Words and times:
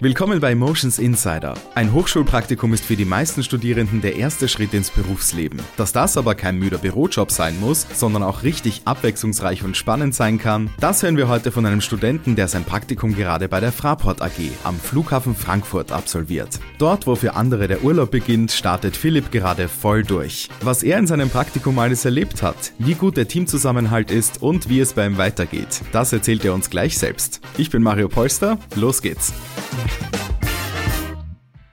Willkommen 0.00 0.38
bei 0.38 0.54
Motions 0.54 1.00
Insider. 1.00 1.54
Ein 1.74 1.92
Hochschulpraktikum 1.92 2.72
ist 2.72 2.84
für 2.84 2.94
die 2.94 3.04
meisten 3.04 3.42
Studierenden 3.42 4.00
der 4.00 4.14
erste 4.14 4.46
Schritt 4.46 4.72
ins 4.72 4.90
Berufsleben. 4.90 5.60
Dass 5.76 5.92
das 5.92 6.16
aber 6.16 6.36
kein 6.36 6.56
müder 6.56 6.78
Bürojob 6.78 7.32
sein 7.32 7.58
muss, 7.58 7.84
sondern 7.94 8.22
auch 8.22 8.44
richtig 8.44 8.82
abwechslungsreich 8.84 9.64
und 9.64 9.76
spannend 9.76 10.14
sein 10.14 10.38
kann, 10.38 10.70
das 10.78 11.02
hören 11.02 11.16
wir 11.16 11.26
heute 11.26 11.50
von 11.50 11.66
einem 11.66 11.80
Studenten, 11.80 12.36
der 12.36 12.46
sein 12.46 12.62
Praktikum 12.62 13.16
gerade 13.16 13.48
bei 13.48 13.58
der 13.58 13.72
Fraport 13.72 14.22
AG 14.22 14.38
am 14.62 14.78
Flughafen 14.78 15.34
Frankfurt 15.34 15.90
absolviert. 15.90 16.60
Dort, 16.78 17.08
wo 17.08 17.16
für 17.16 17.34
andere 17.34 17.66
der 17.66 17.82
Urlaub 17.82 18.12
beginnt, 18.12 18.52
startet 18.52 18.96
Philipp 18.96 19.32
gerade 19.32 19.66
voll 19.66 20.04
durch. 20.04 20.48
Was 20.60 20.84
er 20.84 21.00
in 21.00 21.08
seinem 21.08 21.28
Praktikum 21.28 21.76
alles 21.80 22.04
erlebt 22.04 22.40
hat, 22.44 22.72
wie 22.78 22.94
gut 22.94 23.16
der 23.16 23.26
Teamzusammenhalt 23.26 24.12
ist 24.12 24.42
und 24.42 24.68
wie 24.68 24.78
es 24.78 24.92
bei 24.92 25.04
ihm 25.04 25.18
weitergeht, 25.18 25.80
das 25.90 26.12
erzählt 26.12 26.44
er 26.44 26.54
uns 26.54 26.70
gleich 26.70 26.96
selbst. 26.96 27.40
Ich 27.56 27.70
bin 27.70 27.82
Mario 27.82 28.08
Polster, 28.08 28.58
los 28.76 29.02
geht's. 29.02 29.32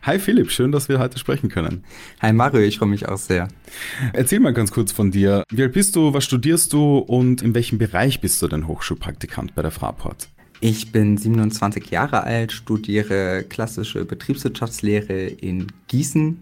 Hi 0.05 0.19
Philipp, 0.19 0.51
schön, 0.51 0.71
dass 0.71 0.87
wir 0.87 0.99
heute 0.99 1.17
sprechen 1.17 1.49
können. 1.49 1.83
Hi 2.21 2.31
Mario, 2.31 2.61
ich 2.61 2.77
freue 2.77 2.89
mich 2.89 3.07
auch 3.07 3.17
sehr. 3.17 3.47
Erzähl 4.13 4.39
mal 4.39 4.53
ganz 4.53 4.69
kurz 4.71 4.91
von 4.91 5.09
dir. 5.09 5.43
Wie 5.49 5.63
alt 5.63 5.73
bist 5.73 5.95
du, 5.95 6.13
was 6.13 6.23
studierst 6.23 6.73
du 6.73 6.99
und 6.99 7.41
in 7.41 7.55
welchem 7.55 7.79
Bereich 7.79 8.21
bist 8.21 8.39
du 8.41 8.47
denn 8.47 8.67
Hochschulpraktikant 8.67 9.55
bei 9.55 9.63
der 9.63 9.71
Fraport? 9.71 10.29
Ich 10.61 10.91
bin 10.91 11.17
27 11.17 11.89
Jahre 11.89 12.23
alt, 12.23 12.51
studiere 12.51 13.45
klassische 13.49 14.05
Betriebswirtschaftslehre 14.05 15.25
in 15.25 15.71
Gießen 15.87 16.39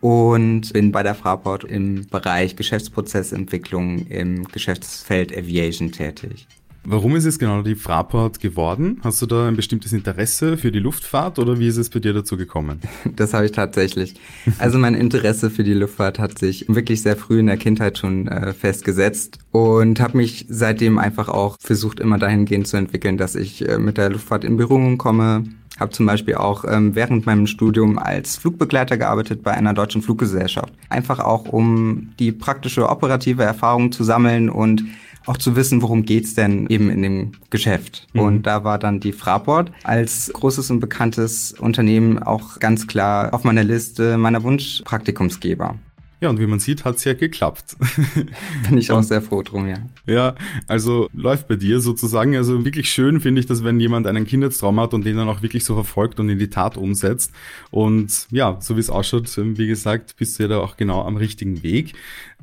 und 0.00 0.72
bin 0.72 0.90
bei 0.90 1.04
der 1.04 1.14
Fraport 1.14 1.62
im 1.62 2.06
Bereich 2.08 2.56
Geschäftsprozessentwicklung 2.56 4.06
im 4.06 4.48
Geschäftsfeld 4.48 5.36
Aviation 5.36 5.92
tätig. 5.92 6.48
Warum 6.88 7.16
ist 7.16 7.24
es 7.24 7.40
genau 7.40 7.62
die 7.62 7.74
Fraport 7.74 8.38
geworden? 8.38 9.00
Hast 9.02 9.20
du 9.20 9.26
da 9.26 9.48
ein 9.48 9.56
bestimmtes 9.56 9.92
Interesse 9.92 10.56
für 10.56 10.70
die 10.70 10.78
Luftfahrt 10.78 11.40
oder 11.40 11.58
wie 11.58 11.66
ist 11.66 11.78
es 11.78 11.90
bei 11.90 11.98
dir 11.98 12.12
dazu 12.12 12.36
gekommen? 12.36 12.80
Das 13.16 13.34
habe 13.34 13.46
ich 13.46 13.52
tatsächlich. 13.52 14.14
Also 14.58 14.78
mein 14.78 14.94
Interesse 14.94 15.50
für 15.50 15.64
die 15.64 15.72
Luftfahrt 15.72 16.20
hat 16.20 16.38
sich 16.38 16.66
wirklich 16.68 17.02
sehr 17.02 17.16
früh 17.16 17.40
in 17.40 17.46
der 17.46 17.56
Kindheit 17.56 17.98
schon 17.98 18.28
äh, 18.28 18.52
festgesetzt 18.52 19.38
und 19.50 19.98
habe 20.00 20.18
mich 20.18 20.46
seitdem 20.48 20.98
einfach 20.98 21.28
auch 21.28 21.56
versucht, 21.60 21.98
immer 21.98 22.18
dahingehend 22.18 22.68
zu 22.68 22.76
entwickeln, 22.76 23.16
dass 23.16 23.34
ich 23.34 23.68
äh, 23.68 23.78
mit 23.78 23.96
der 23.96 24.10
Luftfahrt 24.10 24.44
in 24.44 24.56
Berührung 24.56 24.96
komme, 24.98 25.44
habe 25.78 25.90
zum 25.90 26.06
Beispiel 26.06 26.36
auch 26.36 26.64
ähm, 26.68 26.94
während 26.94 27.26
meinem 27.26 27.46
Studium 27.46 27.98
als 27.98 28.36
Flugbegleiter 28.36 28.96
gearbeitet 28.96 29.42
bei 29.42 29.52
einer 29.52 29.74
deutschen 29.74 30.02
Fluggesellschaft. 30.02 30.72
Einfach 30.88 31.18
auch, 31.18 31.48
um 31.48 32.12
die 32.18 32.32
praktische 32.32 32.88
operative 32.88 33.42
Erfahrung 33.42 33.92
zu 33.92 34.04
sammeln 34.04 34.48
und 34.48 34.84
auch 35.26 35.36
zu 35.36 35.56
wissen, 35.56 35.82
worum 35.82 36.04
geht's 36.04 36.34
denn 36.34 36.66
eben 36.68 36.90
in 36.90 37.02
dem 37.02 37.32
Geschäft. 37.50 38.06
Mhm. 38.12 38.20
Und 38.20 38.42
da 38.44 38.64
war 38.64 38.78
dann 38.78 39.00
die 39.00 39.12
Fraport 39.12 39.72
als 39.82 40.30
großes 40.32 40.70
und 40.70 40.80
bekanntes 40.80 41.52
Unternehmen 41.52 42.22
auch 42.22 42.58
ganz 42.58 42.86
klar 42.86 43.34
auf 43.34 43.44
meiner 43.44 43.64
Liste 43.64 44.16
meiner 44.16 44.42
Wunschpraktikumsgeber. 44.42 45.76
Ja, 46.20 46.30
und 46.30 46.40
wie 46.40 46.46
man 46.46 46.60
sieht, 46.60 46.86
hat's 46.86 47.04
ja 47.04 47.12
geklappt. 47.12 47.76
Bin 48.68 48.78
ich 48.78 48.90
auch 48.90 49.02
sehr 49.02 49.20
froh 49.20 49.42
drum, 49.42 49.68
ja. 49.68 49.76
Ja, 50.06 50.34
also 50.66 51.10
läuft 51.12 51.46
bei 51.46 51.56
dir 51.56 51.80
sozusagen. 51.80 52.34
Also 52.36 52.64
wirklich 52.64 52.90
schön 52.90 53.20
finde 53.20 53.40
ich, 53.40 53.46
dass 53.46 53.64
wenn 53.64 53.78
jemand 53.78 54.06
einen 54.06 54.26
Kindheitstraum 54.26 54.80
hat 54.80 54.94
und 54.94 55.04
den 55.04 55.16
dann 55.16 55.28
auch 55.28 55.42
wirklich 55.42 55.64
so 55.64 55.74
verfolgt 55.74 56.18
und 56.18 56.30
in 56.30 56.38
die 56.38 56.48
Tat 56.48 56.78
umsetzt. 56.78 57.32
Und 57.70 58.28
ja, 58.30 58.56
so 58.60 58.76
wie 58.76 58.80
es 58.80 58.88
ausschaut, 58.88 59.30
wie 59.36 59.66
gesagt, 59.66 60.16
bist 60.16 60.38
du 60.38 60.44
ja 60.44 60.48
da 60.48 60.58
auch 60.60 60.78
genau 60.78 61.02
am 61.04 61.18
richtigen 61.18 61.62
Weg. 61.62 61.92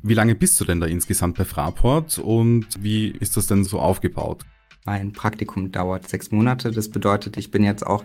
Wie 0.02 0.14
lange 0.14 0.36
bist 0.36 0.60
du 0.60 0.64
denn 0.64 0.80
da 0.80 0.86
insgesamt 0.86 1.36
bei 1.36 1.44
Fraport 1.44 2.18
und 2.18 2.66
wie 2.78 3.08
ist 3.08 3.36
das 3.36 3.48
denn 3.48 3.64
so 3.64 3.80
aufgebaut? 3.80 4.44
Mein 4.84 5.12
Praktikum 5.12 5.72
dauert 5.72 6.08
sechs 6.08 6.30
Monate. 6.30 6.70
Das 6.70 6.90
bedeutet, 6.90 7.38
ich 7.38 7.50
bin 7.50 7.64
jetzt 7.64 7.84
auch 7.84 8.04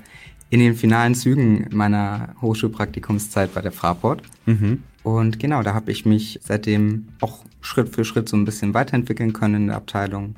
in 0.50 0.62
den 0.62 0.76
finalen 0.76 1.14
Zügen 1.14 1.68
meiner 1.72 2.36
Hochschulpraktikumszeit 2.42 3.54
bei 3.54 3.62
der 3.62 3.72
Fraport. 3.72 4.24
Mhm. 4.46 4.84
Und 5.04 5.40
genau, 5.40 5.64
da 5.64 5.74
habe 5.74 5.92
ich 5.92 6.06
mich 6.06 6.40
seitdem 6.44 7.08
auch 7.22 7.44
Schritt 7.62 7.90
für 7.90 8.06
Schritt 8.06 8.30
so 8.30 8.38
ein 8.38 8.46
bisschen 8.46 8.74
weiterentwickeln 8.74 9.34
können 9.34 9.56
in 9.56 9.68
der 9.68 9.78
Abteilung. 9.78 10.36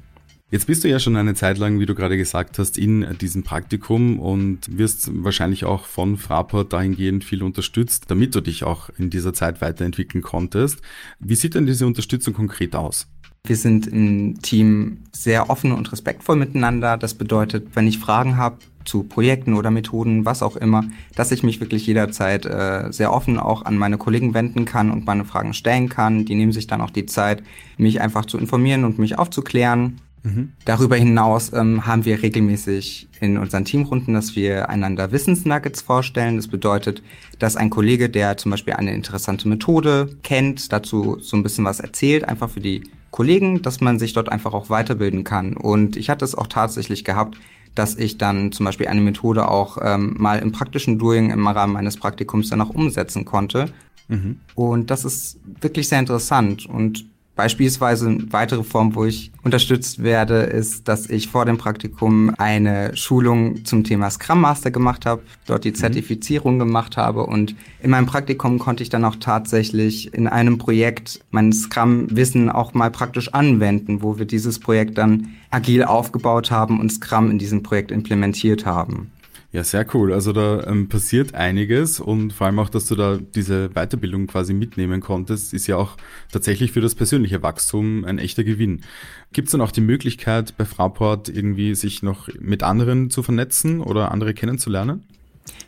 Jetzt 0.51 0.67
bist 0.67 0.83
du 0.83 0.89
ja 0.89 0.99
schon 0.99 1.15
eine 1.15 1.33
Zeit 1.33 1.57
lang, 1.57 1.79
wie 1.79 1.85
du 1.85 1.95
gerade 1.95 2.17
gesagt 2.17 2.59
hast, 2.59 2.77
in 2.77 3.07
diesem 3.21 3.43
Praktikum 3.43 4.19
und 4.19 4.77
wirst 4.77 5.09
wahrscheinlich 5.23 5.63
auch 5.63 5.85
von 5.85 6.17
Fraport 6.17 6.73
dahingehend 6.73 7.23
viel 7.23 7.41
unterstützt, 7.41 8.11
damit 8.11 8.35
du 8.35 8.41
dich 8.41 8.65
auch 8.65 8.89
in 8.97 9.09
dieser 9.09 9.33
Zeit 9.33 9.61
weiterentwickeln 9.61 10.21
konntest. 10.21 10.81
Wie 11.19 11.35
sieht 11.35 11.55
denn 11.55 11.67
diese 11.67 11.87
Unterstützung 11.87 12.33
konkret 12.33 12.75
aus? 12.75 13.07
Wir 13.47 13.55
sind 13.55 13.87
im 13.87 14.41
Team 14.41 14.99
sehr 15.13 15.49
offen 15.49 15.71
und 15.71 15.89
respektvoll 15.89 16.35
miteinander. 16.35 16.97
Das 16.97 17.13
bedeutet, 17.13 17.69
wenn 17.73 17.87
ich 17.87 17.97
Fragen 17.97 18.35
habe 18.35 18.57
zu 18.85 19.03
Projekten 19.03 19.53
oder 19.53 19.71
Methoden, 19.71 20.25
was 20.25 20.43
auch 20.43 20.55
immer, 20.55 20.83
dass 21.15 21.31
ich 21.31 21.43
mich 21.43 21.59
wirklich 21.59 21.85
jederzeit 21.85 22.45
äh, 22.45 22.91
sehr 22.91 23.13
offen 23.13 23.39
auch 23.39 23.65
an 23.65 23.77
meine 23.77 23.97
Kollegen 23.97 24.33
wenden 24.33 24.65
kann 24.65 24.91
und 24.91 25.05
meine 25.05 25.25
Fragen 25.25 25.53
stellen 25.53 25.89
kann. 25.89 26.25
Die 26.25 26.35
nehmen 26.35 26.51
sich 26.51 26.67
dann 26.67 26.81
auch 26.81 26.91
die 26.91 27.05
Zeit, 27.05 27.43
mich 27.77 28.01
einfach 28.01 28.25
zu 28.25 28.37
informieren 28.37 28.83
und 28.83 28.99
mich 28.99 29.17
aufzuklären. 29.17 29.99
Mhm. 30.23 30.53
Darüber 30.65 30.95
hinaus 30.95 31.51
ähm, 31.53 31.85
haben 31.85 32.05
wir 32.05 32.21
regelmäßig 32.21 33.09
in 33.19 33.37
unseren 33.37 33.65
Teamrunden, 33.65 34.13
dass 34.13 34.35
wir 34.35 34.69
einander 34.69 35.11
Wissensnuggets 35.11 35.81
vorstellen. 35.81 36.37
Das 36.37 36.47
bedeutet, 36.47 37.01
dass 37.39 37.55
ein 37.55 37.69
Kollege, 37.69 38.09
der 38.09 38.37
zum 38.37 38.51
Beispiel 38.51 38.73
eine 38.73 38.93
interessante 38.93 39.47
Methode 39.47 40.15
kennt, 40.21 40.71
dazu 40.71 41.17
so 41.19 41.37
ein 41.37 41.43
bisschen 41.43 41.65
was 41.65 41.79
erzählt, 41.79 42.27
einfach 42.27 42.49
für 42.49 42.61
die 42.61 42.83
Kollegen, 43.09 43.61
dass 43.61 43.81
man 43.81 43.99
sich 43.99 44.13
dort 44.13 44.29
einfach 44.29 44.53
auch 44.53 44.69
weiterbilden 44.69 45.23
kann. 45.23 45.57
Und 45.57 45.97
ich 45.97 46.09
hatte 46.09 46.23
es 46.23 46.35
auch 46.35 46.47
tatsächlich 46.47 47.03
gehabt, 47.03 47.37
dass 47.75 47.95
ich 47.95 48.17
dann 48.17 48.51
zum 48.51 48.65
Beispiel 48.65 48.87
eine 48.87 49.01
Methode 49.01 49.47
auch 49.47 49.77
ähm, 49.81 50.15
mal 50.17 50.39
im 50.39 50.51
praktischen 50.51 50.99
Doing 50.99 51.29
im 51.29 51.47
Rahmen 51.47 51.73
meines 51.73 51.97
Praktikums 51.97 52.49
dann 52.49 52.61
auch 52.61 52.69
umsetzen 52.69 53.25
konnte. 53.25 53.69
Mhm. 54.07 54.39
Und 54.55 54.91
das 54.91 55.05
ist 55.05 55.39
wirklich 55.61 55.87
sehr 55.87 55.99
interessant. 55.99 56.65
Und 56.65 57.05
Beispielsweise 57.41 58.07
eine 58.07 58.31
weitere 58.31 58.61
Form, 58.61 58.93
wo 58.93 59.03
ich 59.03 59.31
unterstützt 59.41 60.03
werde, 60.03 60.41
ist, 60.41 60.87
dass 60.87 61.09
ich 61.09 61.27
vor 61.27 61.43
dem 61.43 61.57
Praktikum 61.57 62.31
eine 62.37 62.95
Schulung 62.95 63.65
zum 63.65 63.83
Thema 63.83 64.11
Scrum 64.11 64.41
Master 64.41 64.69
gemacht 64.69 65.07
habe, 65.07 65.23
dort 65.47 65.63
die 65.63 65.71
mhm. 65.71 65.75
Zertifizierung 65.75 66.59
gemacht 66.59 66.97
habe 66.97 67.25
und 67.25 67.55
in 67.81 67.89
meinem 67.89 68.05
Praktikum 68.05 68.59
konnte 68.59 68.83
ich 68.83 68.89
dann 68.89 69.03
auch 69.05 69.15
tatsächlich 69.15 70.13
in 70.13 70.27
einem 70.27 70.59
Projekt 70.59 71.21
mein 71.31 71.51
Scrum-Wissen 71.51 72.51
auch 72.51 72.75
mal 72.75 72.91
praktisch 72.91 73.33
anwenden, 73.33 74.03
wo 74.03 74.19
wir 74.19 74.25
dieses 74.25 74.59
Projekt 74.59 74.99
dann 74.99 75.29
agil 75.49 75.83
aufgebaut 75.83 76.51
haben 76.51 76.79
und 76.79 76.91
Scrum 76.91 77.31
in 77.31 77.39
diesem 77.39 77.63
Projekt 77.63 77.89
implementiert 77.89 78.67
haben. 78.67 79.09
Ja, 79.53 79.65
sehr 79.65 79.85
cool. 79.93 80.13
Also 80.13 80.31
da 80.31 80.63
ähm, 80.63 80.87
passiert 80.87 81.35
einiges 81.35 81.99
und 81.99 82.31
vor 82.31 82.47
allem 82.47 82.59
auch, 82.59 82.69
dass 82.69 82.85
du 82.85 82.95
da 82.95 83.17
diese 83.17 83.69
Weiterbildung 83.69 84.27
quasi 84.27 84.53
mitnehmen 84.53 85.01
konntest, 85.01 85.53
ist 85.53 85.67
ja 85.67 85.75
auch 85.75 85.97
tatsächlich 86.31 86.71
für 86.71 86.79
das 86.79 86.95
persönliche 86.95 87.43
Wachstum 87.43 88.05
ein 88.05 88.17
echter 88.17 88.45
Gewinn. 88.45 88.85
Gibt 89.33 89.49
es 89.49 89.51
dann 89.51 89.59
auch 89.59 89.71
die 89.71 89.81
Möglichkeit 89.81 90.55
bei 90.57 90.63
Fraport 90.63 91.27
irgendwie 91.27 91.75
sich 91.75 92.01
noch 92.01 92.29
mit 92.39 92.63
anderen 92.63 93.09
zu 93.09 93.23
vernetzen 93.23 93.81
oder 93.81 94.11
andere 94.11 94.33
kennenzulernen? 94.33 95.03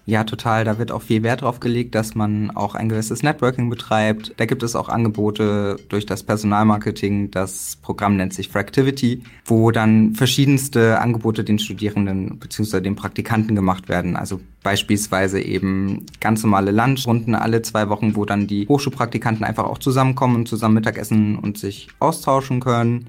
Ja, 0.05 0.25
total. 0.25 0.65
Da 0.65 0.77
wird 0.77 0.91
auch 0.91 1.01
viel 1.01 1.23
Wert 1.23 1.43
drauf 1.43 1.61
gelegt, 1.61 1.95
dass 1.95 2.13
man 2.13 2.51
auch 2.51 2.75
ein 2.75 2.89
gewisses 2.89 3.23
Networking 3.23 3.69
betreibt. 3.69 4.33
Da 4.35 4.45
gibt 4.45 4.61
es 4.61 4.75
auch 4.75 4.89
Angebote 4.89 5.77
durch 5.87 6.05
das 6.05 6.23
Personalmarketing. 6.23 7.31
Das 7.31 7.77
Programm 7.81 8.17
nennt 8.17 8.33
sich 8.33 8.49
Fractivity, 8.49 9.23
wo 9.45 9.71
dann 9.71 10.13
verschiedenste 10.13 10.99
Angebote 10.99 11.45
den 11.45 11.57
Studierenden 11.57 12.37
bzw. 12.37 12.81
den 12.81 12.97
Praktikanten 12.97 13.55
gemacht 13.55 13.87
werden. 13.87 14.17
Also 14.17 14.41
beispielsweise 14.61 15.41
eben 15.41 16.05
ganz 16.19 16.43
normale 16.43 16.71
Lunchrunden 16.71 17.33
alle 17.33 17.61
zwei 17.61 17.87
Wochen, 17.87 18.17
wo 18.17 18.25
dann 18.25 18.45
die 18.45 18.67
Hochschulpraktikanten 18.67 19.45
einfach 19.45 19.65
auch 19.65 19.77
zusammenkommen 19.77 20.35
und 20.35 20.49
zusammen 20.49 20.75
Mittagessen 20.75 21.37
und 21.39 21.57
sich 21.57 21.87
austauschen 21.99 22.59
können 22.59 23.07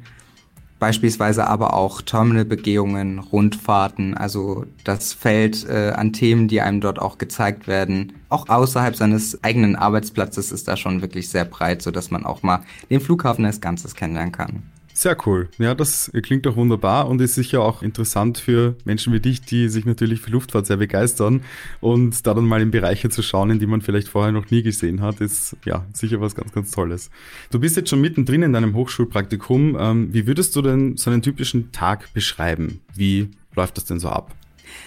beispielsweise 0.78 1.46
aber 1.46 1.74
auch 1.74 2.02
Terminalbegehungen, 2.02 3.18
Rundfahrten, 3.18 4.16
also 4.16 4.66
das 4.84 5.12
Feld 5.12 5.66
äh, 5.68 5.92
an 5.94 6.12
Themen, 6.12 6.48
die 6.48 6.60
einem 6.60 6.80
dort 6.80 6.98
auch 6.98 7.18
gezeigt 7.18 7.66
werden. 7.66 8.14
Auch 8.28 8.48
außerhalb 8.48 8.96
seines 8.96 9.42
eigenen 9.42 9.76
Arbeitsplatzes 9.76 10.52
ist 10.52 10.68
da 10.68 10.76
schon 10.76 11.02
wirklich 11.02 11.28
sehr 11.28 11.44
breit, 11.44 11.82
so 11.82 11.90
dass 11.90 12.10
man 12.10 12.26
auch 12.26 12.42
mal 12.42 12.62
den 12.90 13.00
Flughafen 13.00 13.44
als 13.44 13.60
Ganzes 13.60 13.94
kennenlernen 13.94 14.32
kann. 14.32 14.62
Sehr 14.96 15.16
cool. 15.26 15.48
Ja, 15.58 15.74
das 15.74 16.12
klingt 16.22 16.46
doch 16.46 16.54
wunderbar 16.54 17.08
und 17.08 17.20
ist 17.20 17.34
sicher 17.34 17.62
auch 17.62 17.82
interessant 17.82 18.38
für 18.38 18.76
Menschen 18.84 19.12
wie 19.12 19.18
dich, 19.18 19.40
die 19.40 19.68
sich 19.68 19.84
natürlich 19.86 20.20
für 20.20 20.30
Luftfahrt 20.30 20.66
sehr 20.66 20.76
begeistern. 20.76 21.42
Und 21.80 22.24
da 22.24 22.32
dann 22.32 22.46
mal 22.46 22.62
in 22.62 22.70
Bereiche 22.70 23.10
zu 23.10 23.20
schauen, 23.20 23.50
in 23.50 23.58
die 23.58 23.66
man 23.66 23.82
vielleicht 23.82 24.06
vorher 24.06 24.30
noch 24.30 24.52
nie 24.52 24.62
gesehen 24.62 25.02
hat, 25.02 25.20
ist 25.20 25.56
ja 25.64 25.84
sicher 25.92 26.20
was 26.20 26.36
ganz, 26.36 26.52
ganz 26.52 26.70
Tolles. 26.70 27.10
Du 27.50 27.58
bist 27.58 27.76
jetzt 27.76 27.90
schon 27.90 28.00
mittendrin 28.00 28.44
in 28.44 28.52
deinem 28.52 28.74
Hochschulpraktikum. 28.74 29.76
Ähm, 29.78 30.14
wie 30.14 30.28
würdest 30.28 30.54
du 30.54 30.62
denn 30.62 30.96
so 30.96 31.10
einen 31.10 31.22
typischen 31.22 31.72
Tag 31.72 32.12
beschreiben? 32.14 32.80
Wie 32.94 33.30
läuft 33.56 33.76
das 33.76 33.86
denn 33.86 33.98
so 33.98 34.10
ab? 34.10 34.32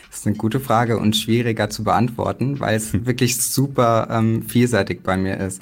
Das 0.10 0.20
ist 0.20 0.28
eine 0.28 0.38
gute 0.38 0.62
Frage 0.62 0.98
und 1.00 1.18
schwieriger 1.18 1.70
zu 1.70 1.84
beantworten, 1.84 2.62
weil 2.62 2.78
es 2.78 2.94
hm. 2.94 3.06
wirklich 3.06 3.36
super 3.36 4.08
ähm, 4.10 4.44
vielseitig 4.44 5.04
bei 5.04 5.18
mir 5.18 5.38
ist. 5.38 5.62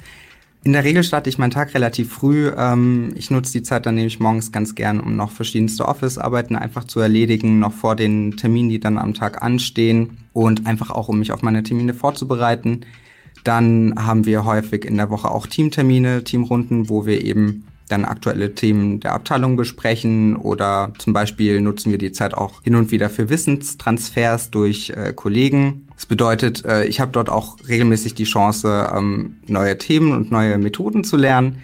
In 0.66 0.72
der 0.72 0.82
Regel 0.82 1.04
starte 1.04 1.30
ich 1.30 1.38
meinen 1.38 1.52
Tag 1.52 1.74
relativ 1.74 2.12
früh. 2.12 2.50
Ähm, 2.56 3.12
ich 3.14 3.30
nutze 3.30 3.52
die 3.52 3.62
Zeit 3.62 3.86
dann 3.86 3.94
nämlich 3.94 4.18
morgens 4.18 4.50
ganz 4.50 4.74
gern, 4.74 4.98
um 4.98 5.14
noch 5.14 5.30
verschiedenste 5.30 5.86
Office-Arbeiten 5.86 6.56
einfach 6.56 6.82
zu 6.82 6.98
erledigen, 6.98 7.60
noch 7.60 7.72
vor 7.72 7.94
den 7.94 8.36
Terminen, 8.36 8.68
die 8.68 8.80
dann 8.80 8.98
am 8.98 9.14
Tag 9.14 9.44
anstehen 9.44 10.18
und 10.32 10.66
einfach 10.66 10.90
auch, 10.90 11.08
um 11.08 11.20
mich 11.20 11.30
auf 11.30 11.42
meine 11.42 11.62
Termine 11.62 11.94
vorzubereiten. 11.94 12.80
Dann 13.44 13.94
haben 13.96 14.26
wir 14.26 14.44
häufig 14.44 14.84
in 14.84 14.96
der 14.96 15.08
Woche 15.08 15.30
auch 15.30 15.46
Teamtermine, 15.46 16.24
Teamrunden, 16.24 16.88
wo 16.88 17.06
wir 17.06 17.24
eben 17.24 17.68
dann 17.88 18.04
aktuelle 18.04 18.54
Themen 18.54 19.00
der 19.00 19.12
Abteilung 19.12 19.56
besprechen 19.56 20.36
oder 20.36 20.92
zum 20.98 21.12
Beispiel 21.12 21.60
nutzen 21.60 21.90
wir 21.90 21.98
die 21.98 22.12
Zeit 22.12 22.34
auch 22.34 22.62
hin 22.62 22.74
und 22.74 22.90
wieder 22.90 23.10
für 23.10 23.28
Wissenstransfers 23.28 24.50
durch 24.50 24.90
äh, 24.90 25.12
Kollegen. 25.14 25.86
Das 25.94 26.06
bedeutet, 26.06 26.64
äh, 26.64 26.84
ich 26.86 27.00
habe 27.00 27.12
dort 27.12 27.28
auch 27.28 27.56
regelmäßig 27.68 28.14
die 28.14 28.24
Chance, 28.24 28.90
ähm, 28.94 29.36
neue 29.46 29.78
Themen 29.78 30.12
und 30.12 30.30
neue 30.30 30.58
Methoden 30.58 31.04
zu 31.04 31.16
lernen 31.16 31.62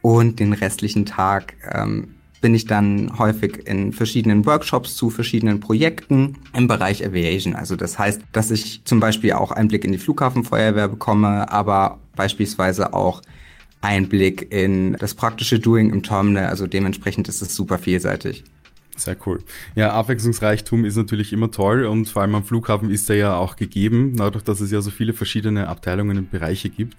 und 0.00 0.40
den 0.40 0.52
restlichen 0.52 1.04
Tag 1.04 1.54
ähm, 1.70 2.14
bin 2.40 2.54
ich 2.54 2.66
dann 2.66 3.18
häufig 3.18 3.66
in 3.66 3.92
verschiedenen 3.92 4.46
Workshops 4.46 4.94
zu 4.94 5.10
verschiedenen 5.10 5.60
Projekten 5.60 6.36
im 6.54 6.68
Bereich 6.68 7.04
Aviation. 7.04 7.54
Also 7.54 7.76
das 7.76 7.98
heißt, 7.98 8.22
dass 8.32 8.50
ich 8.50 8.82
zum 8.84 9.00
Beispiel 9.00 9.32
auch 9.32 9.50
Einblick 9.50 9.84
in 9.84 9.92
die 9.92 9.98
Flughafenfeuerwehr 9.98 10.88
bekomme, 10.88 11.50
aber 11.50 11.98
beispielsweise 12.14 12.94
auch 12.94 13.22
Einblick 13.80 14.52
in 14.52 14.94
das 14.94 15.14
praktische 15.14 15.58
Doing 15.58 15.90
im 15.90 16.02
Terminal. 16.02 16.46
Also 16.46 16.66
dementsprechend 16.66 17.28
ist 17.28 17.42
es 17.42 17.54
super 17.54 17.78
vielseitig. 17.78 18.44
Sehr 18.98 19.16
cool. 19.26 19.38
Ja, 19.76 19.92
Abwechslungsreichtum 19.92 20.84
ist 20.84 20.96
natürlich 20.96 21.32
immer 21.32 21.50
toll 21.50 21.84
und 21.84 22.08
vor 22.08 22.22
allem 22.22 22.34
am 22.34 22.44
Flughafen 22.44 22.90
ist 22.90 23.08
er 23.08 23.16
ja 23.16 23.36
auch 23.36 23.56
gegeben, 23.56 24.16
dadurch, 24.16 24.42
dass 24.42 24.60
es 24.60 24.70
ja 24.70 24.80
so 24.80 24.90
viele 24.90 25.12
verschiedene 25.12 25.68
Abteilungen 25.68 26.18
und 26.18 26.30
Bereiche 26.30 26.68
gibt. 26.68 26.96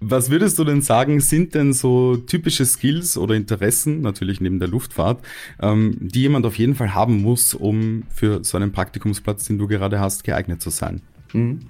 Was 0.00 0.30
würdest 0.30 0.58
du 0.58 0.64
denn 0.64 0.80
sagen, 0.80 1.20
sind 1.20 1.54
denn 1.54 1.72
so 1.72 2.16
typische 2.16 2.64
Skills 2.64 3.18
oder 3.18 3.34
Interessen, 3.34 4.00
natürlich 4.00 4.40
neben 4.40 4.60
der 4.60 4.68
Luftfahrt, 4.68 5.24
ähm, 5.60 5.96
die 6.00 6.22
jemand 6.22 6.46
auf 6.46 6.56
jeden 6.56 6.76
Fall 6.76 6.94
haben 6.94 7.20
muss, 7.20 7.54
um 7.54 8.04
für 8.14 8.44
so 8.44 8.56
einen 8.56 8.72
Praktikumsplatz, 8.72 9.46
den 9.46 9.58
du 9.58 9.66
gerade 9.66 9.98
hast, 9.98 10.24
geeignet 10.24 10.62
zu 10.62 10.70
sein? 10.70 11.00
Mhm. 11.32 11.60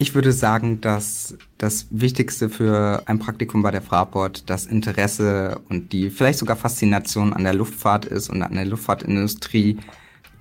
Ich 0.00 0.14
würde 0.14 0.30
sagen, 0.30 0.80
dass 0.80 1.36
das 1.58 1.88
Wichtigste 1.90 2.48
für 2.48 3.02
ein 3.06 3.18
Praktikum 3.18 3.62
bei 3.62 3.72
der 3.72 3.82
Fraport 3.82 4.48
das 4.48 4.64
Interesse 4.64 5.60
und 5.68 5.92
die 5.92 6.10
vielleicht 6.10 6.38
sogar 6.38 6.54
Faszination 6.54 7.32
an 7.32 7.42
der 7.42 7.54
Luftfahrt 7.54 8.04
ist 8.04 8.30
und 8.30 8.40
an 8.42 8.54
der 8.54 8.64
Luftfahrtindustrie. 8.64 9.78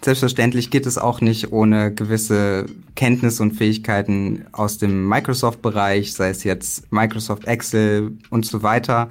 Selbstverständlich 0.04 0.70
geht 0.70 0.86
es 0.86 1.00
auch 1.00 1.22
nicht 1.22 1.52
ohne 1.52 1.92
gewisse 1.92 2.68
Kenntnisse 2.96 3.42
und 3.42 3.54
Fähigkeiten 3.54 4.46
aus 4.52 4.78
dem 4.78 5.10
Microsoft-Bereich, 5.10 6.14
sei 6.14 6.30
es 6.30 6.44
jetzt 6.44 6.92
Microsoft 6.92 7.46
Excel 7.46 8.16
und 8.30 8.46
so 8.46 8.62
weiter. 8.62 9.10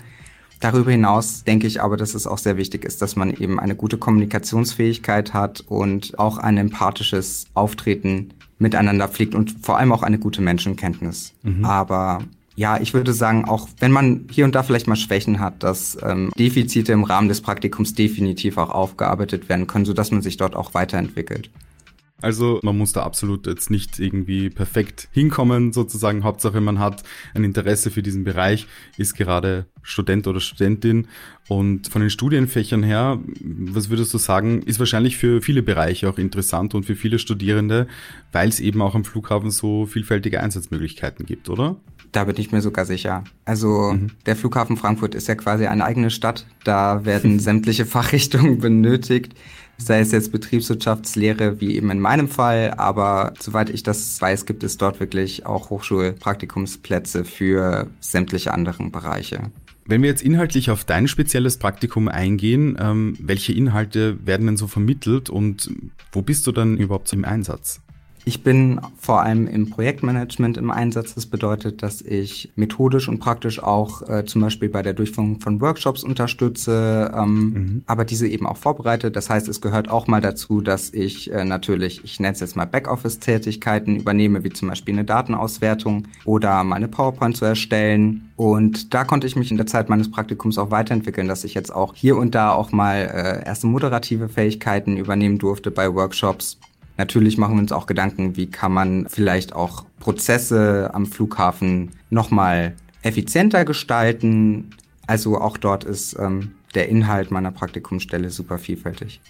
Darüber 0.60 0.93
hinaus 0.93 1.43
denke 1.43 1.66
ich 1.66 1.82
aber, 1.82 1.96
dass 1.96 2.14
es 2.14 2.28
auch 2.28 2.38
sehr 2.38 2.56
wichtig 2.56 2.84
ist, 2.84 3.02
dass 3.02 3.16
man 3.16 3.34
eben 3.34 3.58
eine 3.58 3.75
gute 3.75 3.98
Kommunikationsfähigkeit 3.98 5.34
hat 5.34 5.64
und 5.66 6.19
auch 6.20 6.38
ein 6.38 6.56
empathisches 6.56 7.46
Auftreten 7.54 8.31
miteinander 8.58 9.08
pflegt 9.08 9.35
und 9.35 9.55
vor 9.62 9.79
allem 9.79 9.93
auch 9.93 10.03
eine 10.03 10.19
gute 10.19 10.41
Menschenkenntnis. 10.41 11.35
Mhm. 11.43 11.64
Aber 11.64 12.20
ja, 12.56 12.81
ich 12.81 12.94
würde 12.94 13.12
sagen, 13.12 13.44
auch 13.44 13.69
wenn 13.81 13.93
man 13.93 14.26
hier 14.31 14.47
und 14.47 14.55
da 14.55 14.62
vielleicht 14.62 14.87
mal 14.87 14.97
Schwächen 14.97 15.41
hat, 15.41 15.62
dass 15.62 15.99
ähm, 16.03 16.31
Defizite 16.38 16.93
im 16.93 17.05
Rahmen 17.05 17.29
des 17.29 17.43
Praktikums 17.43 17.94
definitiv 17.94 18.56
auch 18.56 18.70
aufgearbeitet 18.70 19.50
werden 19.50 19.67
können, 19.67 19.85
sodass 19.85 20.11
man 20.11 20.23
sich 20.23 20.38
dort 20.38 20.56
auch 20.56 20.73
weiterentwickelt. 20.73 21.50
Also 22.23 22.61
man 22.63 22.79
muss 22.79 22.93
da 22.93 23.03
absolut 23.03 23.47
jetzt 23.47 23.71
nicht 23.71 23.99
irgendwie 23.99 24.49
perfekt 24.49 25.09
hinkommen, 25.13 25.73
sozusagen. 25.73 26.25
Hauptsache 26.25 26.61
man 26.63 26.79
hat 26.79 27.03
ein 27.35 27.45
Interesse 27.45 27.91
für 27.91 28.03
diesen 28.03 28.25
Bereich, 28.25 28.67
ist 28.97 29.15
gerade 29.15 29.67
Student 29.83 30.27
oder 30.27 30.41
Studentin. 30.41 31.09
Und 31.49 31.89
von 31.89 32.01
den 32.01 32.11
Studienfächern 32.11 32.83
her, 32.83 33.19
was 33.41 33.91
würdest 33.91 34.15
du 34.15 34.19
sagen, 34.19 34.63
ist 34.63 34.79
wahrscheinlich 34.79 35.19
für 35.19 35.43
viele 35.43 35.63
Bereiche 35.63 36.09
auch 36.09 36.19
interessant 36.19 36.75
und 36.75 36.85
für 36.85 36.97
viele 36.97 37.19
Studierende, 37.19 37.87
weil 38.33 38.49
es 38.49 38.61
eben 38.61 38.81
auch 38.81 38.95
am 38.95 39.05
Flughafen 39.05 39.51
so 39.51 39.85
vielfältige 39.85 40.43
Einsatzmöglichkeiten 40.43 41.27
gibt, 41.27 41.51
oder? 41.51 41.77
Da 42.13 42.25
bin 42.25 42.37
ich 42.39 42.51
mir 42.51 42.63
sogar 42.63 42.87
sicher. 42.87 43.25
Also 43.45 43.93
mhm. 43.93 44.13
der 44.25 44.37
Flughafen 44.37 44.79
Frankfurt 44.79 45.15
ist 45.15 45.29
ja 45.29 45.35
quasi 45.35 45.67
eine 45.67 45.85
eigene 45.85 46.11
Stadt. 46.11 46.47
Da 46.65 47.05
werden 47.05 47.39
sämtliche 47.41 47.85
Fachrichtungen 47.85 48.59
benötigt 48.59 49.35
sei 49.78 50.00
es 50.00 50.12
jetzt 50.12 50.32
Betriebswirtschaftslehre 50.32 51.61
wie 51.61 51.76
eben 51.76 51.90
in 51.90 52.00
meinem 52.00 52.28
Fall, 52.28 52.75
aber 52.76 53.34
soweit 53.38 53.70
ich 53.70 53.82
das 53.82 54.20
weiß, 54.20 54.46
gibt 54.46 54.64
es 54.64 54.76
dort 54.78 55.00
wirklich 55.00 55.46
auch 55.46 55.70
Hochschulpraktikumsplätze 55.70 57.25
für 57.25 57.88
sämtliche 58.00 58.52
anderen 58.52 58.90
Bereiche. 58.90 59.50
Wenn 59.88 60.02
wir 60.02 60.08
jetzt 60.08 60.23
inhaltlich 60.23 60.70
auf 60.70 60.84
dein 60.84 61.06
spezielles 61.06 61.58
Praktikum 61.58 62.08
eingehen, 62.08 62.76
ähm, 62.81 63.17
welche 63.20 63.52
Inhalte 63.52 64.19
werden 64.26 64.46
denn 64.46 64.56
so 64.56 64.67
vermittelt 64.67 65.31
und 65.31 65.70
wo 66.11 66.22
bist 66.22 66.46
du 66.46 66.52
dann 66.52 66.76
überhaupt 66.76 67.12
im 67.12 67.25
Einsatz? 67.25 67.81
Ich 68.28 68.43
bin 68.43 68.81
vor 68.99 69.23
allem 69.23 69.46
im 69.46 69.70
Projektmanagement 69.70 70.56
im 70.56 70.73
Einsatz. 70.73 71.14
Das 71.14 71.26
bedeutet, 71.26 71.84
dass 71.84 72.02
ich 72.02 72.50
methodisch 72.56 73.08
und 73.08 73.20
praktisch 73.20 73.62
auch 73.62 74.02
äh, 74.08 74.25
zum 74.25 74.43
Beispiel 74.43 74.69
bei 74.69 74.82
der 74.82 74.94
Durchführung 74.94 75.38
von 75.38 75.61
Workshops 75.61 76.02
unterstütze, 76.02 77.12
ähm, 77.17 77.31
mhm. 77.31 77.82
aber 77.87 78.05
diese 78.05 78.26
eben 78.26 78.49
auch 78.49 78.56
vorbereite. 78.56 79.12
Das 79.12 79.31
heißt, 79.31 79.46
es 79.46 79.61
gehört 79.61 79.88
auch 79.88 80.08
mal 80.08 80.20
dazu, 80.20 80.61
dass 80.61 80.93
ich 80.93 81.31
äh, 81.31 81.44
natürlich, 81.44 82.02
ich 82.02 82.19
nenne 82.19 82.34
es 82.34 82.40
jetzt 82.40 82.56
mal 82.56 82.64
Backoffice-Tätigkeiten 82.64 83.94
übernehme, 83.94 84.43
wie 84.43 84.50
zum 84.50 84.70
Beispiel 84.70 84.94
eine 84.94 85.05
Datenauswertung 85.05 86.08
oder 86.25 86.64
meine 86.64 86.88
PowerPoint 86.88 87.37
zu 87.37 87.44
erstellen. 87.44 88.32
Und 88.34 88.93
da 88.93 89.05
konnte 89.05 89.29
ich 89.29 89.37
mich 89.37 89.52
in 89.52 89.56
der 89.56 89.67
Zeit 89.67 89.88
meines 89.88 90.11
Praktikums 90.11 90.58
auch 90.58 90.72
weiterentwickeln, 90.72 91.29
dass 91.29 91.44
ich 91.44 91.55
jetzt 91.55 91.72
auch 91.72 91.94
hier 91.94 92.17
und 92.17 92.34
da 92.34 92.50
auch 92.50 92.72
mal 92.72 92.96
äh, 92.96 93.46
erste 93.46 93.69
moderative 93.69 94.29
Fähigkeiten 94.29 94.96
übernehmen 94.96 95.38
durfte 95.38 95.70
bei 95.70 95.94
Workshops 95.94 96.58
Natürlich 96.98 97.38
machen 97.38 97.54
wir 97.56 97.60
uns 97.60 97.72
auch 97.72 97.87
Gedanken, 97.87 98.37
wie 98.37 98.46
kann 98.46 98.72
man 98.72 99.06
vielleicht 99.08 99.52
auch 99.54 99.84
Prozesse 100.00 100.90
am 100.94 101.06
Flughafen 101.06 101.90
nochmal 102.10 102.75
effizienter 103.02 103.64
gestalten. 103.64 104.70
Also 105.06 105.40
auch 105.40 105.56
dort 105.58 105.84
ist 105.84 106.16
ähm, 106.19 106.52
der 106.75 106.88
Inhalt 106.88 107.31
meiner 107.31 107.52
Praktikumsstelle 107.52 108.31
super 108.31 108.58
vielfältig. 108.58 109.20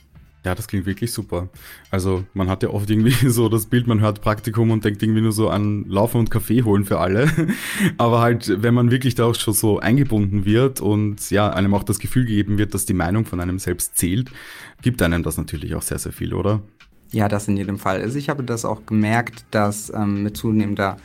Ja, 0.46 0.54
das 0.54 0.68
klingt 0.68 0.86
wirklich 0.86 1.12
super. 1.12 1.48
Also 1.90 2.24
man 2.32 2.48
hat 2.48 2.62
ja 2.62 2.68
oft 2.70 2.88
irgendwie 2.88 3.10
so 3.28 3.48
das 3.48 3.66
Bild, 3.66 3.88
man 3.88 4.00
hört 4.00 4.20
Praktikum 4.20 4.70
und 4.70 4.84
denkt 4.84 5.02
irgendwie 5.02 5.20
nur 5.20 5.32
so 5.32 5.50
an 5.50 5.84
Laufen 5.88 6.18
und 6.18 6.30
Kaffee 6.30 6.62
holen 6.62 6.84
für 6.84 7.00
alle. 7.00 7.28
Aber 7.98 8.20
halt, 8.20 8.62
wenn 8.62 8.72
man 8.72 8.92
wirklich 8.92 9.16
da 9.16 9.24
auch 9.24 9.34
schon 9.34 9.54
so 9.54 9.80
eingebunden 9.80 10.44
wird 10.44 10.80
und 10.80 11.30
ja, 11.30 11.50
einem 11.50 11.74
auch 11.74 11.82
das 11.82 11.98
Gefühl 11.98 12.26
gegeben 12.26 12.58
wird, 12.58 12.74
dass 12.74 12.86
die 12.86 12.94
Meinung 12.94 13.24
von 13.24 13.40
einem 13.40 13.58
selbst 13.58 13.96
zählt, 13.96 14.30
gibt 14.82 15.02
einem 15.02 15.24
das 15.24 15.36
natürlich 15.36 15.74
auch 15.74 15.82
sehr, 15.82 15.98
sehr 15.98 16.12
viel, 16.12 16.32
oder? 16.32 16.62
Ja, 17.12 17.29
das 17.29 17.49
in 17.49 17.56
jedem 17.56 17.79
Fall. 17.79 18.00
Also 18.00 18.19
ich 18.19 18.29
habe 18.29 18.43
das 18.43 18.64
auch 18.64 18.87
gemerkt, 18.87 19.44
dass 19.50 19.93
ähm, 19.94 20.23
mit 20.23 20.37
zunehmender 20.37 20.97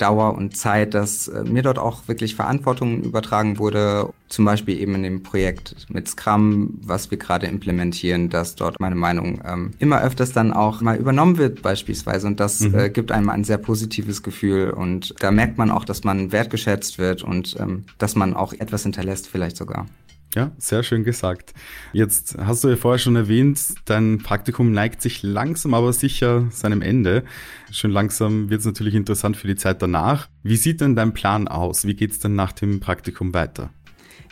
Dauer 0.00 0.34
und 0.34 0.56
Zeit, 0.56 0.94
dass 0.94 1.28
äh, 1.28 1.44
mir 1.44 1.62
dort 1.62 1.78
auch 1.78 2.08
wirklich 2.08 2.34
Verantwortung 2.34 3.02
übertragen 3.02 3.58
wurde. 3.58 4.12
Zum 4.28 4.44
Beispiel 4.44 4.80
eben 4.80 4.94
in 4.94 5.02
dem 5.02 5.22
Projekt 5.22 5.86
mit 5.90 6.08
Scrum, 6.08 6.78
was 6.82 7.10
wir 7.10 7.18
gerade 7.18 7.46
implementieren, 7.46 8.30
dass 8.30 8.54
dort 8.54 8.80
meine 8.80 8.94
Meinung 8.94 9.42
ähm, 9.44 9.72
immer 9.78 10.00
öfters 10.00 10.32
dann 10.32 10.52
auch 10.52 10.80
mal 10.80 10.96
übernommen 10.96 11.36
wird 11.36 11.62
beispielsweise. 11.62 12.26
Und 12.26 12.40
das 12.40 12.60
mhm. 12.60 12.74
äh, 12.78 12.90
gibt 12.90 13.12
einem 13.12 13.28
ein 13.28 13.44
sehr 13.44 13.58
positives 13.58 14.22
Gefühl. 14.22 14.70
Und 14.70 15.14
da 15.20 15.30
merkt 15.30 15.58
man 15.58 15.70
auch, 15.70 15.84
dass 15.84 16.02
man 16.02 16.32
wertgeschätzt 16.32 16.98
wird 16.98 17.22
und 17.22 17.56
ähm, 17.60 17.84
dass 17.98 18.16
man 18.16 18.34
auch 18.34 18.54
etwas 18.54 18.84
hinterlässt 18.84 19.28
vielleicht 19.28 19.56
sogar. 19.56 19.86
Ja, 20.34 20.52
sehr 20.58 20.84
schön 20.84 21.02
gesagt. 21.02 21.54
Jetzt 21.92 22.38
hast 22.38 22.62
du 22.62 22.68
ja 22.68 22.76
vorher 22.76 22.98
schon 22.98 23.16
erwähnt, 23.16 23.60
dein 23.84 24.18
Praktikum 24.18 24.70
neigt 24.70 25.02
sich 25.02 25.24
langsam, 25.24 25.74
aber 25.74 25.92
sicher 25.92 26.46
seinem 26.52 26.82
Ende. 26.82 27.24
Schön 27.72 27.90
langsam 27.90 28.48
wird 28.48 28.60
es 28.60 28.66
natürlich 28.66 28.94
interessant 28.94 29.36
für 29.36 29.48
die 29.48 29.56
Zeit 29.56 29.82
danach. 29.82 30.28
Wie 30.44 30.56
sieht 30.56 30.80
denn 30.80 30.94
dein 30.94 31.14
Plan 31.14 31.48
aus? 31.48 31.84
Wie 31.84 31.94
geht 31.94 32.12
es 32.12 32.20
denn 32.20 32.36
nach 32.36 32.52
dem 32.52 32.78
Praktikum 32.78 33.34
weiter? 33.34 33.70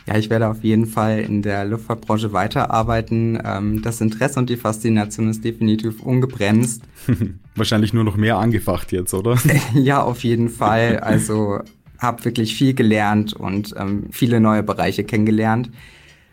Ja, 0.09 0.17
ich 0.17 0.31
werde 0.31 0.49
auf 0.49 0.64
jeden 0.64 0.87
Fall 0.87 1.19
in 1.19 1.43
der 1.43 1.67
Luftfahrtbranche 1.67 2.33
weiterarbeiten. 2.33 3.38
Ähm, 3.45 3.83
das 3.83 4.00
Interesse 4.00 4.38
und 4.38 4.49
die 4.49 4.57
Faszination 4.57 5.28
ist 5.28 5.45
definitiv 5.45 6.00
ungebremst. 6.00 6.83
Wahrscheinlich 7.57 7.93
nur 7.93 8.05
noch 8.05 8.17
mehr 8.17 8.38
angefacht 8.38 8.93
jetzt, 8.93 9.12
oder? 9.12 9.37
ja, 9.75 10.02
auf 10.02 10.25
jeden 10.25 10.49
Fall. 10.49 11.00
Also 11.00 11.59
habe 11.99 12.25
wirklich 12.25 12.55
viel 12.55 12.75
gelernt 12.75 13.33
und 13.33 13.75
ähm, 13.76 14.07
viele 14.11 14.40
neue 14.40 14.62
Bereiche 14.62 15.05
kennengelernt. 15.05 15.71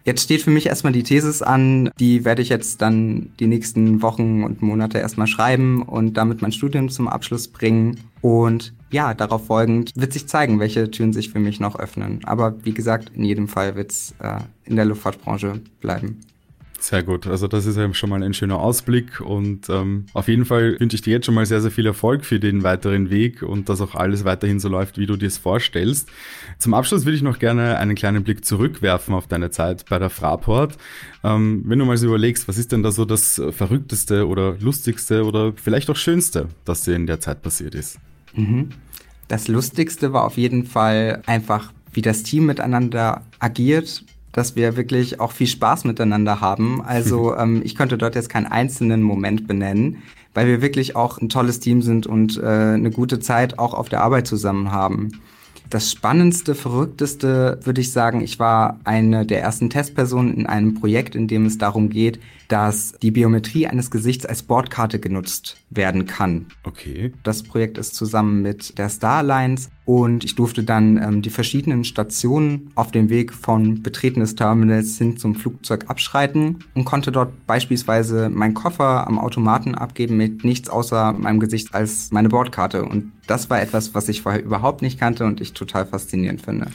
Jetzt 0.06 0.22
steht 0.22 0.44
für 0.44 0.52
mich 0.52 0.68
erstmal 0.68 0.94
die 0.94 1.02
Thesis 1.02 1.42
an, 1.42 1.90
die 2.00 2.26
werde 2.26 2.44
ich 2.44 2.50
jetzt 2.50 2.80
dann 2.84 3.32
die 3.40 3.48
nächsten 3.48 4.04
Wochen 4.04 4.44
und 4.44 4.62
Monate 4.62 5.00
erstmal 5.00 5.26
schreiben 5.26 5.82
und 5.82 6.14
damit 6.14 6.44
mein 6.44 6.52
Studium 6.52 6.90
zum 6.90 7.08
Abschluss 7.08 7.48
bringen. 7.48 8.00
Und 8.22 8.74
ja, 8.92 9.16
darauf 9.16 9.48
folgend 9.48 9.92
wird 9.96 10.14
sich 10.14 10.28
zeigen, 10.28 10.60
welche 10.60 10.92
Türen 10.92 11.12
sich 11.12 11.32
für 11.32 11.40
mich 11.40 11.60
noch 11.60 11.80
öffnen. 11.80 12.20
Aber 12.24 12.54
wie 12.64 12.74
gesagt, 12.74 13.14
in 13.16 13.24
jedem 13.24 13.48
Fall 13.48 13.76
wird 13.76 13.92
es 13.92 14.14
äh, 14.20 14.42
in 14.66 14.76
der 14.76 14.86
Luftfahrtbranche 14.86 15.60
bleiben. 15.82 16.20
Sehr 16.86 17.02
gut. 17.02 17.26
Also 17.26 17.48
das 17.48 17.66
ist 17.66 17.78
ja 17.78 17.92
schon 17.96 18.12
mal 18.12 18.22
ein 18.22 18.36
schöner 18.36 18.60
Ausblick 18.60 19.20
und 19.20 19.70
ähm, 19.70 20.06
auf 20.14 20.28
jeden 20.28 20.46
Fall 20.46 20.80
wünsche 20.80 20.94
ich 20.94 21.02
dir 21.02 21.14
jetzt 21.14 21.26
schon 21.26 21.34
mal 21.34 21.48
sehr, 21.48 21.60
sehr 21.60 21.72
viel 21.72 21.88
Erfolg 21.88 22.24
für 22.24 22.40
den 22.40 22.62
weiteren 22.62 23.10
Weg 23.10 23.42
und 23.42 23.70
dass 23.70 23.82
auch 23.82 23.96
alles 23.96 24.24
weiterhin 24.24 24.60
so 24.60 24.70
läuft, 24.70 25.00
wie 25.00 25.08
du 25.08 25.18
dir 25.18 25.26
es 25.26 25.40
vorstellst. 25.40 26.08
Zum 26.60 26.76
Abschluss 26.76 27.06
würde 27.06 27.16
ich 27.16 27.24
noch 27.24 27.40
gerne 27.40 27.80
einen 27.80 27.96
kleinen 27.96 28.24
Blick 28.24 28.46
zurückwerfen 28.46 29.16
auf 29.16 29.26
deine 29.26 29.50
Zeit 29.50 29.86
bei 29.90 29.98
der 29.98 30.12
Fraport. 30.12 30.78
Ähm, 31.24 31.64
wenn 31.66 31.80
du 31.80 31.86
mal 31.86 31.98
so 31.98 32.06
überlegst, 32.06 32.48
was 32.48 32.60
ist 32.60 32.72
denn 32.72 32.84
da 32.84 32.92
so 32.92 33.04
das 33.04 33.42
Verrückteste 33.50 34.28
oder 34.28 34.56
Lustigste 34.60 35.26
oder 35.26 35.54
vielleicht 35.56 35.90
auch 35.90 35.96
Schönste, 35.96 36.50
das 36.66 36.84
dir 36.84 36.96
in 36.96 37.08
der 37.08 37.20
Zeit 37.20 37.42
passiert 37.42 37.74
ist? 37.74 37.98
Mhm. 38.36 38.70
Das 39.28 39.48
Lustigste 39.48 40.14
war 40.14 40.24
auf 40.24 40.38
jeden 40.38 40.68
Fall 40.68 41.24
einfach, 41.26 41.74
wie 41.94 42.04
das 42.04 42.22
Team 42.22 42.46
miteinander 42.46 43.24
agiert, 43.40 44.04
dass 44.36 44.58
wir 44.58 44.76
wirklich 44.76 45.22
auch 45.22 45.32
viel 45.32 45.48
Spaß 45.48 45.86
miteinander 45.86 46.42
haben. 46.42 46.82
Also 46.82 47.36
ähm, 47.38 47.62
ich 47.64 47.74
könnte 47.74 47.98
dort 47.98 48.16
jetzt 48.16 48.30
keinen 48.30 48.48
einzelnen 48.48 49.02
Moment 49.02 49.48
benennen, 49.48 50.04
weil 50.34 50.48
wir 50.48 50.62
wirklich 50.62 50.98
auch 50.98 51.18
ein 51.18 51.30
tolles 51.30 51.62
Team 51.62 51.82
sind 51.82 52.06
und 52.06 52.38
äh, 52.38 52.46
eine 52.46 52.92
gute 52.92 53.22
Zeit 53.22 53.58
auch 53.58 53.74
auf 53.74 53.88
der 53.88 54.02
Arbeit 54.02 54.28
zusammen 54.28 54.74
haben. 54.74 55.22
Das 55.70 55.90
spannendste, 55.90 56.54
verrückteste 56.54 57.60
würde 57.64 57.82
ich 57.82 57.92
sagen, 57.92 58.22
ich 58.22 58.38
war 58.38 58.80
eine 58.84 59.26
der 59.26 59.42
ersten 59.42 59.70
Testpersonen 59.70 60.36
in 60.36 60.48
einem 60.48 60.76
Projekt, 60.76 61.16
in 61.16 61.28
dem 61.28 61.46
es 61.46 61.58
darum 61.58 61.90
geht, 61.90 62.20
dass 62.50 62.94
die 63.02 63.12
Biometrie 63.12 63.66
eines 63.66 63.90
Gesichts 63.90 64.26
als 64.26 64.44
Bordkarte 64.44 65.00
genutzt 65.00 65.58
werden 65.70 66.06
kann. 66.06 66.48
Okay. 66.64 67.14
Das 67.24 67.42
Projekt 67.42 67.78
ist 67.78 67.96
zusammen 67.96 68.42
mit 68.42 68.78
der 68.78 68.90
Star 68.90 69.20
Alliance 69.20 69.70
und 69.86 70.24
ich 70.24 70.34
durfte 70.34 70.64
dann 70.64 70.98
ähm, 70.98 71.22
die 71.22 71.30
verschiedenen 71.30 71.84
Stationen 71.84 72.72
auf 72.74 72.92
dem 72.92 73.10
Weg 73.10 73.34
von 73.34 73.84
Betreten 73.84 74.20
des 74.20 74.36
Terminals 74.36 74.98
hin 74.98 75.18
zum 75.18 75.36
Flugzeug 75.36 75.86
abschreiten 75.88 76.60
und 76.74 76.86
konnte 76.86 77.12
dort 77.12 77.46
beispielsweise 77.46 78.30
meinen 78.30 78.56
Koffer 78.56 79.08
am 79.08 79.20
Automaten 79.20 79.76
abgeben 79.76 80.18
mit 80.18 80.44
nichts 80.44 80.70
außer 80.70 81.14
meinem 81.14 81.40
Gesicht 81.40 81.76
als 81.76 82.12
meine 82.12 82.30
Bordkarte. 82.30 82.84
Und 82.84 83.12
das 83.28 83.52
war 83.52 83.62
etwas, 83.62 83.94
was 83.94 84.10
ich 84.10 84.24
vorher 84.24 84.44
überhaupt 84.44 84.82
nicht 84.82 85.00
kannte 85.00 85.26
und 85.26 85.40
ich 85.40 85.54
total 85.54 85.86
faszinierend 85.86 86.42
finde. 86.42 86.68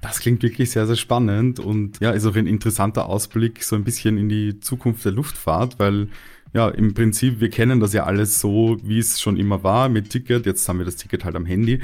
Das 0.00 0.18
klingt 0.18 0.42
wirklich 0.42 0.70
sehr, 0.70 0.86
sehr 0.86 0.96
spannend 0.96 1.60
und 1.60 2.00
ja, 2.00 2.10
ist 2.10 2.26
auch 2.26 2.34
ein 2.34 2.46
interessanter 2.46 3.08
Ausblick 3.08 3.62
so 3.62 3.76
ein 3.76 3.84
bisschen 3.84 4.18
in 4.18 4.28
die 4.28 4.58
Zukunft 4.60 5.04
der 5.04 5.12
Luftfahrt, 5.12 5.78
weil 5.78 6.08
ja, 6.56 6.70
im 6.70 6.94
Prinzip, 6.94 7.38
wir 7.40 7.50
kennen 7.50 7.80
das 7.80 7.92
ja 7.92 8.04
alles 8.04 8.40
so, 8.40 8.78
wie 8.82 8.98
es 8.98 9.20
schon 9.20 9.36
immer 9.36 9.62
war 9.62 9.90
mit 9.90 10.08
Ticket. 10.08 10.46
Jetzt 10.46 10.66
haben 10.66 10.78
wir 10.78 10.86
das 10.86 10.96
Ticket 10.96 11.22
halt 11.26 11.36
am 11.36 11.44
Handy. 11.44 11.82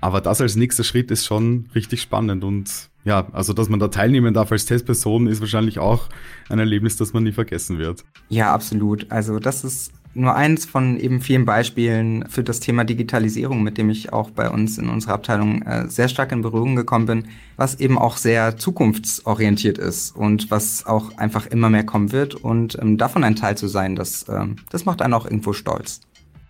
Aber 0.00 0.22
das 0.22 0.40
als 0.40 0.56
nächster 0.56 0.82
Schritt 0.82 1.10
ist 1.10 1.26
schon 1.26 1.68
richtig 1.74 2.00
spannend 2.00 2.42
und 2.42 2.88
ja, 3.04 3.28
also 3.32 3.52
dass 3.52 3.68
man 3.68 3.80
da 3.80 3.88
teilnehmen 3.88 4.32
darf 4.32 4.50
als 4.50 4.64
Testperson 4.64 5.26
ist 5.26 5.42
wahrscheinlich 5.42 5.78
auch 5.78 6.08
ein 6.48 6.58
Erlebnis, 6.58 6.96
das 6.96 7.12
man 7.12 7.24
nie 7.24 7.32
vergessen 7.32 7.76
wird. 7.78 8.02
Ja, 8.30 8.54
absolut. 8.54 9.12
Also 9.12 9.38
das 9.38 9.62
ist 9.62 9.92
nur 10.14 10.34
eins 10.34 10.64
von 10.64 10.98
eben 10.98 11.20
vielen 11.20 11.44
Beispielen 11.44 12.24
für 12.28 12.42
das 12.42 12.60
Thema 12.60 12.84
Digitalisierung, 12.84 13.62
mit 13.62 13.78
dem 13.78 13.90
ich 13.90 14.12
auch 14.12 14.30
bei 14.30 14.48
uns 14.48 14.78
in 14.78 14.88
unserer 14.88 15.14
Abteilung 15.14 15.62
äh, 15.62 15.88
sehr 15.88 16.08
stark 16.08 16.32
in 16.32 16.42
Berührung 16.42 16.76
gekommen 16.76 17.06
bin, 17.06 17.28
was 17.56 17.80
eben 17.80 17.98
auch 17.98 18.16
sehr 18.16 18.56
zukunftsorientiert 18.56 19.78
ist 19.78 20.14
und 20.16 20.50
was 20.50 20.86
auch 20.86 21.16
einfach 21.18 21.46
immer 21.46 21.70
mehr 21.70 21.84
kommen 21.84 22.12
wird. 22.12 22.34
Und 22.34 22.78
ähm, 22.80 22.96
davon 22.96 23.24
ein 23.24 23.36
Teil 23.36 23.56
zu 23.56 23.66
sein, 23.66 23.96
das, 23.96 24.26
ähm, 24.28 24.56
das 24.70 24.84
macht 24.84 25.02
einen 25.02 25.14
auch 25.14 25.24
irgendwo 25.24 25.52
stolz. 25.52 26.00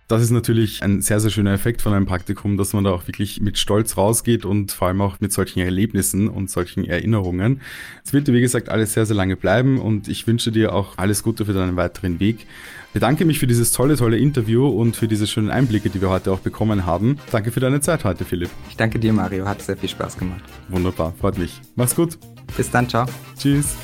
Das 0.07 0.21
ist 0.21 0.29
natürlich 0.29 0.83
ein 0.83 1.01
sehr, 1.01 1.19
sehr 1.19 1.31
schöner 1.31 1.53
Effekt 1.53 1.81
von 1.81 1.91
einem 1.93 2.05
Praktikum, 2.05 2.57
dass 2.57 2.73
man 2.73 2.83
da 2.83 2.91
auch 2.91 3.07
wirklich 3.07 3.41
mit 3.41 3.57
Stolz 3.57 3.97
rausgeht 3.97 4.45
und 4.45 4.71
vor 4.71 4.87
allem 4.87 5.01
auch 5.01 5.19
mit 5.19 5.33
solchen 5.33 5.61
Erlebnissen 5.61 6.27
und 6.27 6.51
solchen 6.51 6.85
Erinnerungen. 6.85 7.61
Es 8.03 8.13
wird, 8.13 8.31
wie 8.31 8.41
gesagt, 8.41 8.69
alles 8.69 8.93
sehr, 8.93 9.07
sehr 9.07 9.15
lange 9.15 9.35
bleiben 9.35 9.79
und 9.79 10.07
ich 10.07 10.27
wünsche 10.27 10.51
dir 10.51 10.73
auch 10.73 10.97
alles 10.97 11.23
Gute 11.23 11.45
für 11.45 11.53
deinen 11.53 11.75
weiteren 11.75 12.19
Weg. 12.19 12.45
Bedanke 12.93 13.25
mich 13.25 13.39
für 13.39 13.47
dieses 13.47 13.71
tolle, 13.71 13.97
tolle 13.97 14.17
Interview 14.17 14.67
und 14.67 14.95
für 14.95 15.07
diese 15.07 15.25
schönen 15.25 15.49
Einblicke, 15.49 15.89
die 15.89 15.99
wir 15.99 16.09
heute 16.09 16.31
auch 16.31 16.39
bekommen 16.39 16.85
haben. 16.85 17.17
Danke 17.31 17.51
für 17.51 17.59
deine 17.59 17.81
Zeit 17.81 18.05
heute, 18.05 18.25
Philipp. 18.25 18.51
Ich 18.69 18.77
danke 18.77 18.99
dir, 18.99 19.11
Mario. 19.11 19.45
Hat 19.47 19.61
sehr 19.61 19.75
viel 19.75 19.89
Spaß 19.89 20.17
gemacht. 20.17 20.43
Wunderbar, 20.69 21.13
freut 21.19 21.39
mich. 21.39 21.59
Mach's 21.75 21.95
gut. 21.95 22.19
Bis 22.55 22.69
dann, 22.69 22.87
ciao. 22.87 23.07
Tschüss. 23.37 23.75